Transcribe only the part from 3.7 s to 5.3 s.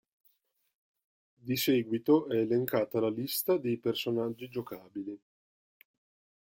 personaggi giocabili.